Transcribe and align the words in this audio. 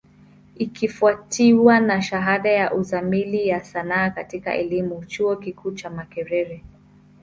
Ikifwatiwa 0.57 1.79
na 1.79 2.01
shahada 2.01 2.49
ya 2.49 2.73
Uzamili 2.73 3.47
ya 3.47 3.63
Sanaa 3.63 4.09
katika 4.09 4.53
elimu, 4.55 5.05
chuo 5.05 5.35
kikuu 5.35 5.71
cha 5.71 5.89
Makerere. 5.89 6.63